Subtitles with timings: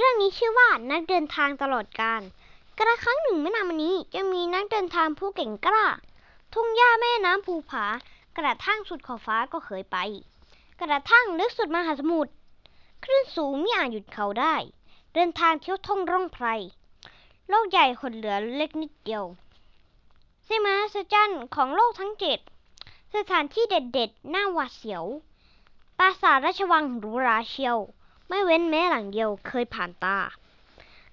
[0.00, 2.22] เรื่องนี้ชื่อว่านักเดินทางตลอดกาล
[2.78, 5.86] กระครั้งหนึ่งไม่นานมานี้จะมีนักเดินทางผู้เก่งกล้า
[6.54, 7.86] ทุ่งหญ้าแม่น้ำภูผา
[8.38, 9.96] กระทั่งสุดขอบฟ้าก็เคยไป
[10.80, 12.32] กระทั่งลึกสุดมหาสมุทร
[13.04, 14.54] คลื่นสูงไม่อาจหยุดเขาได้
[15.14, 16.46] เดินทางเที่ยวท่องร่องไพร
[17.48, 19.24] โลกใหญ่หดเหลือเล็กนิดเดียว
[20.46, 22.38] สิ่งมหัศจรรย์ของโลกทั้งเจ็ด
[23.14, 25.04] สถานที่เด็ดๆน่าหวาดเสียว
[25.98, 27.78] ปราสาทราชวังหรูหราเชียว
[28.28, 30.18] ไม่เว้นแม้หลังเดียวเคยผ่านตา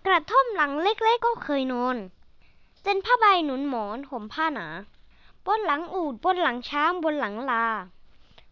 [0.06, 1.98] กระท่อมหลังเล็กๆก็เคยนอน
[2.84, 4.68] เต็นผ้าใบหนุนหมอนห่มผ้าหนา
[5.46, 7.66] บนหลังอูดบนหลังช้างบนหลังลา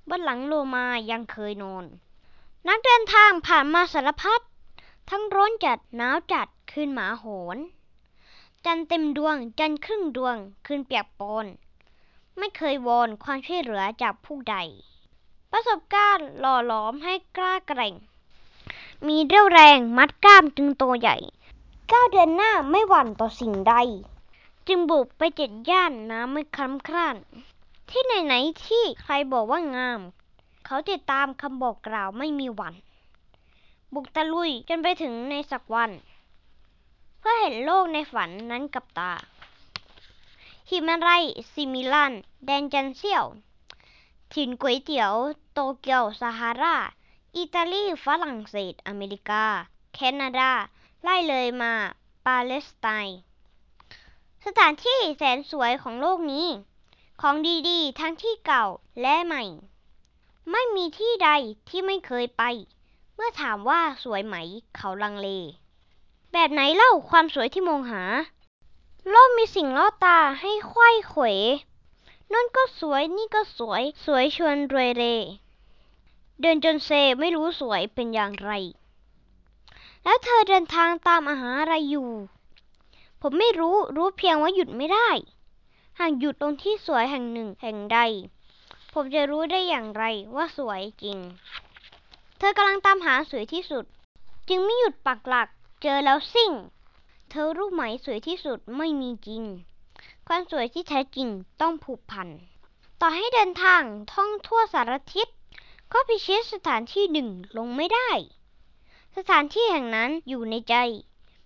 [0.09, 1.85] บนหลังโลมายังเคยนอน
[2.67, 4.41] นักเดินทางผ่านมาสารพัด
[5.09, 7.25] ทั้งร้อนจัดหนาวจัดคืนหมาโห
[7.55, 7.57] น
[8.65, 11.45] จันเต็มดวงจันครึ่งดวงคืนเปียกปอน
[12.37, 14.55] ไม่เคยวอนความช่วยเหลือจากผู้ใด
[15.51, 17.93] ประสบการณ์หล่อหลอมให้กล้าแกร่ง
[19.07, 21.17] มีเรี่ยวแรงมัดกล้ามจึงโตใหญ่
[21.91, 23.75] ก้าวเดินหน้าไม่หวั่นต่อสิ่งใด
[24.67, 27.15] จึงบุกไปเจ็ดย่านน้ำไม่คล้ำคร่าน
[27.89, 29.99] ที่ไหนๆที่ใครบอกว่างาม
[30.65, 32.73] เขาติดตามคำบอกกล่าวไม่มีหวัน
[33.93, 35.91] บุกตะลุยจนไปถึงในสักวัน
[37.19, 39.11] เพื่อเห็นโลกในฝันนั้นกับตา
[40.69, 42.13] หิมาลัยซิมิลัน
[42.45, 43.25] แดนจันเซียว
[44.33, 45.13] ถิ่นก๋วยเตี๋ยว
[45.53, 46.75] โตเกียวซาฮารา
[47.37, 49.45] อิตาลี ฝรั่งเศส อเมริกา
[49.93, 50.51] แคนาดา
[51.03, 51.73] ไล่เลยมา
[52.25, 53.19] ปาเลสไตน์
[54.45, 56.47] สถานที่แสนสวยของโลกนี้
[57.21, 57.35] ของ
[57.69, 58.65] ดีๆ ทั้งที่เก่า
[59.01, 59.43] และใหม่
[60.51, 61.29] ไม่มีที่ใด
[61.69, 62.43] ที่ไม่เคยไป
[63.15, 64.35] เมื่อถามว่าสวยไหม
[64.75, 65.27] เขาลังเล
[66.31, 68.03] แบบไหนเล่าความสวยที่มองหา
[69.09, 71.23] โลกมีสิ่งล่อตาให้ไขว้เขว
[72.33, 75.05] นั่นก็สวยนี่ก็สวย สวยชวนรวยเร
[76.41, 76.89] เดินจนเซ
[77.19, 78.51] ไม่รู้สวยเป็นอย่างไร
[80.03, 82.09] แล้วเธอเดินทางตามอาหาอะไรอยู่
[83.21, 85.09] ผมไม่รู้รู้เพียงว่าหยุดไม่ได้
[85.99, 87.99] หากหยุดตรงที่สวยแห่งหนึ่งแห่งใด
[88.93, 90.03] ผมจะรู้ได้อย่างไร
[90.35, 91.17] ว่าสวยจริง
[92.37, 93.85] เธอกำลังตามหาสวยที่สุด
[94.49, 95.47] จึงไม่หยุดปักหลัก
[95.81, 96.51] เจอแล้วซิ่ง
[97.29, 99.43] เธอรู้ไหมสวยที่สุดไม่มีจริง
[100.27, 101.29] ความสวยที่แท้จริง
[101.61, 102.27] ต้องผูกพัน
[103.01, 105.27] ต่อให้เดินทางท่องทั่วสารทิศ
[105.93, 108.09] ก็พิชิตสถานที่หนึ่งลงไม่ได้
[109.17, 110.75] สถานที่แห่งนั้นอยู่ในใจ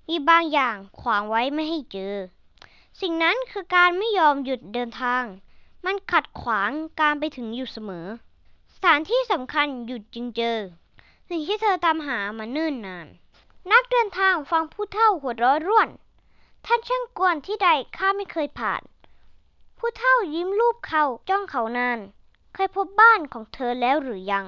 [0.08, 2.16] มีบางอย่างขวางไว้ไม่ให้เจอ
[3.02, 5.24] สิ่งนั้นคือการไม่ยอมหยุดเดินทาง
[5.86, 8.08] มันขัดขวางการไปถึงอยู่เสมอ
[8.74, 10.58] สถานที่สำคัญหยุดจึงเจอ
[11.30, 13.08] สิ่งที่เธอตามหามาเนิ่นนาน
[13.72, 15.90] นักเดินทางฟังผู้เฒ่าหัวเราะร่วน
[16.66, 18.82] ท่านช่างกวนที่ใดข้าไม่เคยผ่าน
[19.78, 22.00] ผู้เฒ่ายิ้มรูปเขาจ้องเขานาน
[22.60, 24.46] เคยพบบ้านของเธอแล้วหรือยัง